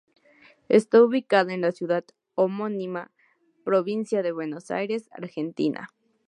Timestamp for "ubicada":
1.03-1.53